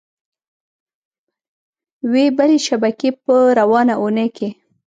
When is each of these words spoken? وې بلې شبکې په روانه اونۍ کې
وې 2.11 2.25
بلې 2.37 2.57
شبکې 2.67 3.09
په 3.23 3.35
روانه 3.59 3.93
اونۍ 4.01 4.27
کې 4.37 4.49